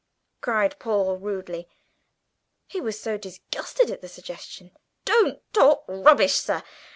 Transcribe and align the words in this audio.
cried 0.41 0.79
Paul 0.79 1.17
rudely 1.17 1.69
(he 2.65 2.81
was 2.81 2.99
so 2.99 3.19
disgusted 3.19 3.91
at 3.91 4.01
the 4.01 4.09
suggestion); 4.09 4.71
"don't 5.05 5.41
talk 5.53 5.85
rubbish, 5.87 6.37
sir! 6.37 6.63